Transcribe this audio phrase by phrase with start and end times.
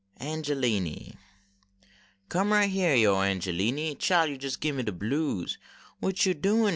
[0.19, 1.15] ANGELINY
[2.27, 5.59] Come right hyar yo Angeliny; Chile, yo jes gib me de blues,
[5.99, 6.69] What yo doin